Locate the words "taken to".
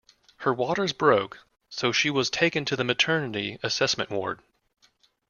2.31-2.75